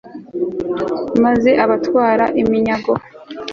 [1.23, 2.93] maze abatwara iminyago